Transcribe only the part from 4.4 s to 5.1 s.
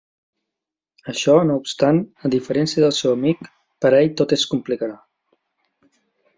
es complicarà.